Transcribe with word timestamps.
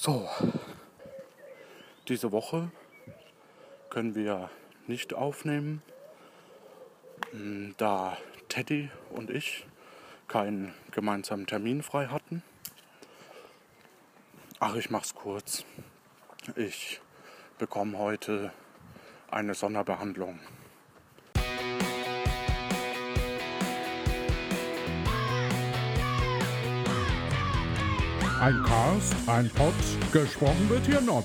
So, 0.00 0.28
diese 2.06 2.30
Woche 2.30 2.70
können 3.90 4.14
wir 4.14 4.48
nicht 4.86 5.12
aufnehmen, 5.12 5.82
hm, 7.32 7.74
da 7.78 8.16
Teddy 8.48 8.90
und 9.10 9.28
ich 9.28 9.66
keinen 10.28 10.72
gemeinsamen 10.92 11.48
Termin 11.48 11.82
frei 11.82 12.06
hatten. 12.06 12.44
Ach, 14.60 14.76
ich 14.76 14.88
mach's 14.88 15.16
kurz. 15.16 15.64
Ich 16.54 17.00
bekomme 17.58 17.98
heute 17.98 18.52
eine 19.32 19.54
Sonderbehandlung. 19.54 20.38
Ein 28.40 28.62
Cast, 28.62 29.14
ein 29.28 29.50
Pod, 29.50 29.74
gesprochen 30.12 30.68
wird 30.68 30.86
hier 30.86 31.00
not. 31.00 31.24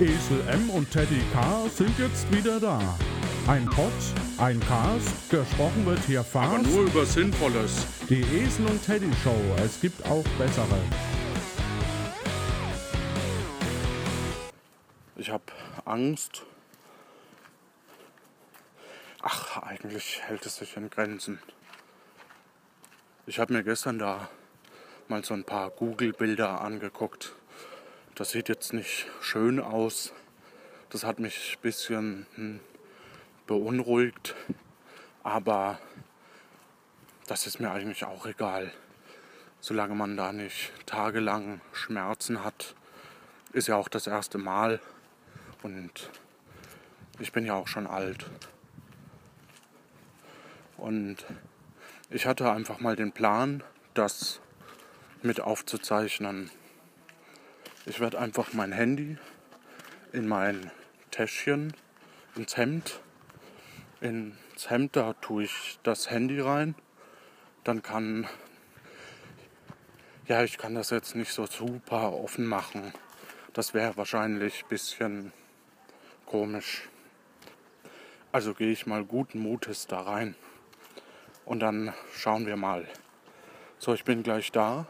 Esel 0.00 0.40
M 0.48 0.68
und 0.70 0.90
Teddy 0.90 1.22
K 1.32 1.68
sind 1.68 1.96
jetzt 1.96 2.28
wieder 2.32 2.58
da. 2.58 2.80
Ein 3.46 3.66
Pod, 3.66 3.92
ein 4.38 4.58
Cast, 4.58 5.30
gesprochen 5.30 5.86
wird 5.86 6.00
hier 6.06 6.24
fast. 6.24 6.52
Aber 6.52 6.58
nur 6.58 6.86
über 6.86 7.06
Sinnvolles. 7.06 7.86
Die 8.08 8.22
Esel 8.22 8.66
und 8.66 8.84
Teddy 8.84 9.12
Show, 9.22 9.40
es 9.58 9.80
gibt 9.80 10.04
auch 10.06 10.24
bessere. 10.38 10.80
Ich 15.14 15.30
habe 15.30 15.44
Angst. 15.84 16.42
Ach, 19.22 19.62
eigentlich 19.62 20.20
hält 20.22 20.44
es 20.46 20.56
sich 20.56 20.76
in 20.76 20.90
Grenzen. 20.90 21.38
Ich 23.26 23.38
habe 23.38 23.52
mir 23.52 23.62
gestern 23.62 24.00
da 24.00 24.28
mal 25.10 25.24
so 25.24 25.34
ein 25.34 25.44
paar 25.44 25.70
Google-Bilder 25.70 26.60
angeguckt. 26.60 27.34
Das 28.14 28.30
sieht 28.30 28.48
jetzt 28.48 28.72
nicht 28.72 29.06
schön 29.20 29.60
aus. 29.60 30.12
Das 30.90 31.04
hat 31.04 31.18
mich 31.18 31.56
ein 31.56 31.62
bisschen 31.62 32.26
hm, 32.34 32.60
beunruhigt. 33.46 34.34
Aber 35.22 35.78
das 37.26 37.46
ist 37.46 37.60
mir 37.60 37.70
eigentlich 37.70 38.04
auch 38.04 38.26
egal. 38.26 38.72
Solange 39.60 39.94
man 39.94 40.16
da 40.16 40.32
nicht 40.32 40.72
tagelang 40.86 41.60
Schmerzen 41.72 42.44
hat, 42.44 42.74
ist 43.52 43.68
ja 43.68 43.76
auch 43.76 43.88
das 43.88 44.06
erste 44.06 44.38
Mal. 44.38 44.80
Und 45.62 46.10
ich 47.18 47.32
bin 47.32 47.44
ja 47.44 47.54
auch 47.54 47.68
schon 47.68 47.86
alt. 47.86 48.26
Und 50.76 51.24
ich 52.10 52.26
hatte 52.26 52.50
einfach 52.50 52.80
mal 52.80 52.96
den 52.96 53.12
Plan, 53.12 53.62
dass 53.94 54.40
mit 55.22 55.40
aufzuzeichnen. 55.40 56.50
Ich 57.86 58.00
werde 58.00 58.18
einfach 58.18 58.52
mein 58.52 58.72
Handy 58.72 59.16
in 60.12 60.28
mein 60.28 60.70
Täschchen, 61.10 61.72
ins 62.36 62.56
Hemd. 62.56 63.00
Ins 64.00 64.70
Hemd, 64.70 64.94
da 64.96 65.14
tue 65.14 65.44
ich 65.44 65.78
das 65.82 66.10
Handy 66.10 66.40
rein. 66.40 66.74
Dann 67.64 67.82
kann, 67.82 68.26
ja, 70.26 70.44
ich 70.44 70.58
kann 70.58 70.74
das 70.74 70.90
jetzt 70.90 71.16
nicht 71.16 71.32
so 71.32 71.46
super 71.46 72.12
offen 72.12 72.46
machen. 72.46 72.92
Das 73.52 73.74
wäre 73.74 73.96
wahrscheinlich 73.96 74.62
ein 74.64 74.68
bisschen 74.68 75.32
komisch. 76.26 76.88
Also 78.30 78.54
gehe 78.54 78.70
ich 78.70 78.86
mal 78.86 79.04
guten 79.04 79.40
Mutes 79.40 79.86
da 79.86 80.02
rein. 80.02 80.34
Und 81.44 81.60
dann 81.60 81.94
schauen 82.14 82.46
wir 82.46 82.56
mal. 82.56 82.86
So, 83.78 83.94
ich 83.94 84.04
bin 84.04 84.22
gleich 84.22 84.52
da. 84.52 84.86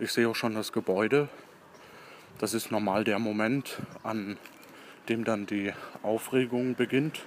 Ich 0.00 0.12
sehe 0.12 0.28
auch 0.28 0.36
schon 0.36 0.54
das 0.54 0.72
Gebäude. 0.72 1.28
Das 2.38 2.54
ist 2.54 2.70
normal 2.70 3.02
der 3.02 3.18
Moment, 3.18 3.82
an 4.04 4.38
dem 5.08 5.24
dann 5.24 5.46
die 5.46 5.72
Aufregung 6.04 6.76
beginnt. 6.76 7.26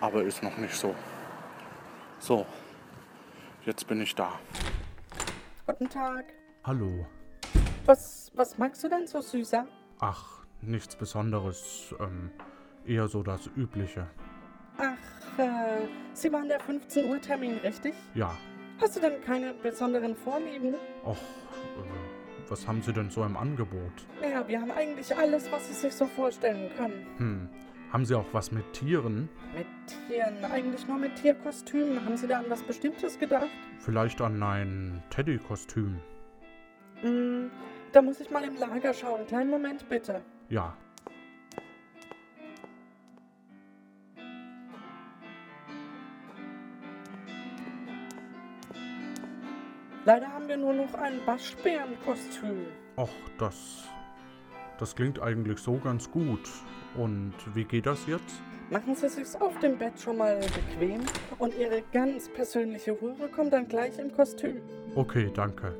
Aber 0.00 0.22
ist 0.22 0.42
noch 0.42 0.56
nicht 0.58 0.74
so. 0.74 0.94
So, 2.20 2.46
jetzt 3.66 3.88
bin 3.88 4.00
ich 4.00 4.14
da. 4.14 4.38
Guten 5.66 5.88
Tag. 5.88 6.26
Hallo. 6.62 7.06
Was, 7.86 8.30
was 8.34 8.56
magst 8.58 8.84
du 8.84 8.88
denn 8.88 9.08
so 9.08 9.20
süßer? 9.20 9.66
Ach, 9.98 10.44
nichts 10.60 10.94
Besonderes. 10.94 11.92
Ähm, 11.98 12.30
eher 12.86 13.08
so 13.08 13.24
das 13.24 13.50
Übliche. 13.56 14.06
Ach, 14.76 15.38
äh, 15.38 15.88
Sie 16.12 16.32
waren 16.32 16.46
der 16.46 16.60
15 16.60 17.10
Uhr 17.10 17.20
Termin, 17.20 17.58
richtig? 17.58 17.94
Ja. 18.14 18.36
Hast 18.80 18.96
du 18.96 19.00
denn 19.00 19.20
keine 19.22 19.54
besonderen 19.54 20.14
Vorlieben? 20.14 20.74
Och, 21.04 21.16
äh, 21.16 22.48
was 22.50 22.66
haben 22.66 22.80
Sie 22.82 22.92
denn 22.92 23.10
so 23.10 23.24
im 23.24 23.36
Angebot? 23.36 23.92
Naja, 24.20 24.46
wir 24.46 24.60
haben 24.60 24.70
eigentlich 24.70 25.14
alles, 25.16 25.50
was 25.50 25.66
Sie 25.68 25.74
sich 25.74 25.92
so 25.94 26.06
vorstellen 26.06 26.70
können. 26.76 27.06
Hm, 27.16 27.48
haben 27.92 28.04
Sie 28.04 28.14
auch 28.14 28.26
was 28.32 28.52
mit 28.52 28.72
Tieren? 28.72 29.28
Mit 29.56 29.66
Tieren, 30.06 30.44
eigentlich 30.44 30.86
nur 30.86 30.96
mit 30.98 31.16
Tierkostümen. 31.16 32.04
Haben 32.04 32.16
Sie 32.16 32.28
da 32.28 32.38
an 32.38 32.44
was 32.48 32.62
Bestimmtes 32.62 33.18
gedacht? 33.18 33.48
Vielleicht 33.80 34.20
an 34.20 34.42
ein 34.42 35.02
Teddy-Kostüm? 35.10 35.98
Hm, 37.00 37.50
da 37.92 38.00
muss 38.00 38.20
ich 38.20 38.30
mal 38.30 38.44
im 38.44 38.56
Lager 38.56 38.94
schauen. 38.94 39.26
Kleinen 39.26 39.50
Moment 39.50 39.88
bitte. 39.88 40.22
Ja. 40.48 40.76
Leider 50.08 50.32
haben 50.32 50.48
wir 50.48 50.56
nur 50.56 50.72
noch 50.72 50.94
ein 50.94 51.20
Waschbärenkostüm. 51.26 52.64
Och, 52.96 53.10
das. 53.36 53.84
Das 54.78 54.96
klingt 54.96 55.20
eigentlich 55.20 55.58
so 55.58 55.76
ganz 55.76 56.10
gut. 56.10 56.48
Und 56.96 57.34
wie 57.52 57.64
geht 57.64 57.84
das 57.84 58.06
jetzt? 58.06 58.40
Machen 58.70 58.94
Sie 58.94 59.06
sich's 59.10 59.36
auf 59.36 59.58
dem 59.58 59.76
Bett 59.76 60.00
schon 60.00 60.16
mal 60.16 60.40
bequem 60.40 61.02
und 61.38 61.52
Ihre 61.58 61.82
ganz 61.92 62.30
persönliche 62.30 62.92
Ruhe 62.92 63.28
kommt 63.36 63.52
dann 63.52 63.68
gleich 63.68 63.98
im 63.98 64.10
Kostüm. 64.10 64.62
Okay, 64.94 65.30
danke. 65.34 65.76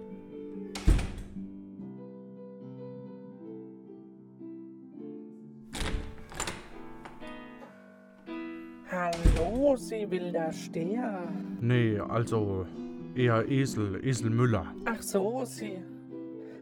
Hallo, 8.90 9.74
Sie 9.76 10.10
wilder 10.10 10.52
Steher. 10.52 11.22
Nee, 11.62 11.98
also 11.98 12.66
eher 13.18 13.48
Esel, 13.48 14.00
Esel 14.04 14.30
Müller. 14.30 14.66
Ach 14.84 15.02
so, 15.02 15.44
Sie. 15.44 15.82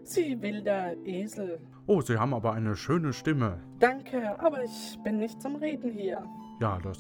Sie 0.03 0.41
wilder 0.41 0.97
Esel. 1.05 1.61
Oh, 1.87 2.01
Sie 2.01 2.17
haben 2.17 2.33
aber 2.33 2.53
eine 2.53 2.75
schöne 2.75 3.13
Stimme. 3.13 3.61
Danke, 3.79 4.41
aber 4.41 4.65
ich 4.65 4.99
bin 5.05 5.19
nicht 5.19 5.41
zum 5.43 5.57
Reden 5.57 5.91
hier. 5.91 6.25
Ja, 6.61 6.79
das, 6.83 6.99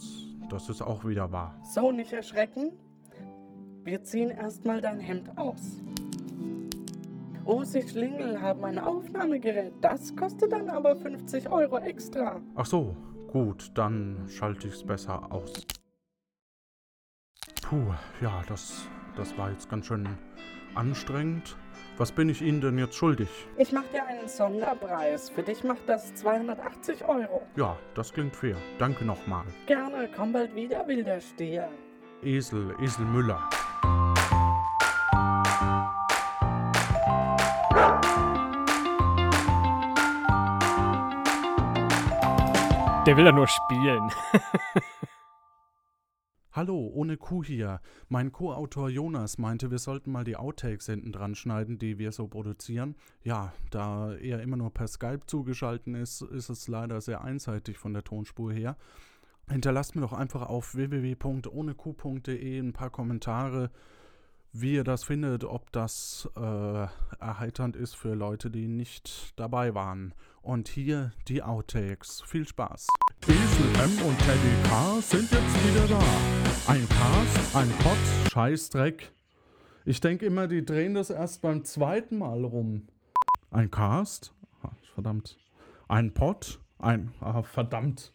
das 0.50 0.68
ist 0.68 0.82
auch 0.82 1.04
wieder 1.04 1.32
wahr. 1.32 1.58
So, 1.64 1.90
nicht 1.90 2.12
erschrecken. 2.12 2.72
Wir 3.84 4.02
ziehen 4.02 4.30
erstmal 4.30 4.80
dein 4.80 5.00
Hemd 5.00 5.38
aus. 5.38 5.82
Oh, 7.44 7.62
Sie 7.62 7.82
Schlingel 7.82 8.40
haben 8.40 8.64
ein 8.64 8.78
Aufnahmegerät. 8.78 9.72
Das 9.80 10.14
kostet 10.16 10.52
dann 10.52 10.68
aber 10.68 10.96
50 10.96 11.48
Euro 11.48 11.78
extra. 11.78 12.40
Ach 12.56 12.66
so, 12.66 12.96
gut, 13.28 13.70
dann 13.74 14.26
schalte 14.28 14.66
ich's 14.68 14.82
besser 14.82 15.32
aus. 15.32 15.64
Puh, 17.62 17.94
ja, 18.20 18.42
das, 18.48 18.88
das 19.16 19.36
war 19.36 19.50
jetzt 19.50 19.68
ganz 19.68 19.86
schön 19.86 20.06
anstrengend. 20.74 21.56
Was 21.98 22.12
bin 22.12 22.28
ich 22.28 22.42
Ihnen 22.42 22.60
denn 22.60 22.78
jetzt 22.78 22.94
schuldig? 22.94 23.28
Ich 23.56 23.72
mache 23.72 23.86
dir 23.92 24.04
einen 24.06 24.28
Sonderpreis. 24.28 25.30
Für 25.30 25.42
dich 25.42 25.64
macht 25.64 25.88
das 25.88 26.14
280 26.16 27.04
Euro. 27.06 27.42
Ja, 27.56 27.76
das 27.94 28.12
klingt 28.12 28.36
fair. 28.36 28.56
Danke 28.78 29.04
nochmal. 29.04 29.44
Gerne, 29.66 30.08
komm 30.14 30.32
bald 30.32 30.54
wieder, 30.54 30.86
wilder 30.86 31.20
Steher. 31.20 31.70
Esel, 32.22 32.74
Esel 32.80 33.06
Müller. 33.06 33.48
Der 43.06 43.16
will 43.16 43.24
ja 43.24 43.32
nur 43.32 43.46
spielen. 43.46 44.10
Hallo, 46.56 46.90
ohne 46.94 47.18
Kuh 47.18 47.44
hier. 47.44 47.82
Mein 48.08 48.32
Co-Autor 48.32 48.88
Jonas 48.88 49.36
meinte, 49.36 49.70
wir 49.70 49.78
sollten 49.78 50.10
mal 50.10 50.24
die 50.24 50.36
Outtakes 50.36 50.86
hinten 50.86 51.12
dran 51.12 51.34
schneiden, 51.34 51.78
die 51.78 51.98
wir 51.98 52.12
so 52.12 52.28
produzieren. 52.28 52.96
Ja, 53.22 53.52
da 53.70 54.14
er 54.14 54.40
immer 54.40 54.56
nur 54.56 54.72
per 54.72 54.88
Skype 54.88 55.26
zugeschaltet 55.26 55.94
ist, 55.94 56.22
ist 56.22 56.48
es 56.48 56.66
leider 56.66 57.02
sehr 57.02 57.22
einseitig 57.22 57.76
von 57.76 57.92
der 57.92 58.04
Tonspur 58.04 58.54
her. 58.54 58.78
Hinterlasst 59.50 59.96
mir 59.96 60.00
doch 60.00 60.14
einfach 60.14 60.48
auf 60.48 60.74
www.ohnekuh.de 60.74 62.58
ein 62.58 62.72
paar 62.72 62.88
Kommentare, 62.88 63.70
wie 64.52 64.76
ihr 64.76 64.84
das 64.84 65.04
findet, 65.04 65.44
ob 65.44 65.70
das 65.72 66.26
äh, 66.36 66.40
erheiternd 67.20 67.76
ist 67.76 67.96
für 67.96 68.14
Leute, 68.14 68.50
die 68.50 68.66
nicht 68.66 69.38
dabei 69.38 69.74
waren. 69.74 70.14
Und 70.40 70.68
hier 70.68 71.12
die 71.28 71.42
Outtakes. 71.42 72.22
Viel 72.24 72.48
Spaß. 72.48 72.86
Esel 73.28 73.74
M 73.74 74.06
und 74.06 74.18
Teddy 74.20 74.68
K 74.70 75.00
sind 75.02 75.30
jetzt 75.30 75.68
wieder 75.68 75.86
da. 75.88 76.35
Ein 76.68 76.88
Cast, 76.88 77.54
ein 77.54 77.70
Pod, 77.78 77.96
Scheißdreck. 78.32 79.12
Ich 79.84 80.00
denke 80.00 80.26
immer, 80.26 80.48
die 80.48 80.64
drehen 80.64 80.94
das 80.94 81.10
erst 81.10 81.40
beim 81.40 81.64
zweiten 81.64 82.18
Mal 82.18 82.44
rum. 82.44 82.88
Ein 83.52 83.70
Cast? 83.70 84.34
Verdammt. 84.92 85.38
Ein 85.86 86.12
Pot? 86.12 86.58
Ein. 86.78 87.14
Ah, 87.20 87.44
verdammt. 87.44 88.12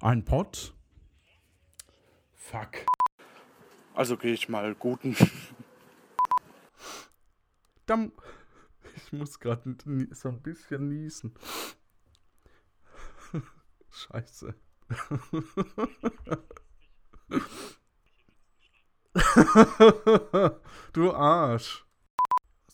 Ein 0.00 0.24
Pot? 0.24 0.74
Fuck. 2.36 2.86
Also 3.92 4.16
gehe 4.16 4.32
ich 4.32 4.48
mal 4.48 4.74
guten. 4.74 5.14
Dann. 7.84 8.12
Ich 8.96 9.12
muss 9.12 9.38
gerade 9.38 9.76
so 10.12 10.30
ein 10.30 10.40
bisschen 10.40 10.88
niesen. 10.88 11.34
Scheiße. 13.90 14.54
du 20.92 21.12
Arsch. 21.12 21.84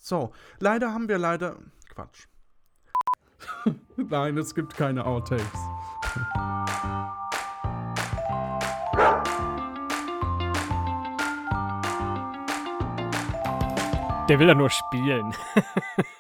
So, 0.01 0.33
leider 0.59 0.93
haben 0.93 1.09
wir 1.09 1.19
leider. 1.19 1.57
Quatsch. 1.89 2.27
Nein, 3.97 4.37
es 4.37 4.55
gibt 4.55 4.77
keine 4.77 5.05
Outtakes. 5.05 5.45
Der 14.29 14.41
will 14.41 14.49
ja 14.49 14.55
nur 14.55 14.71
spielen. 14.71 15.35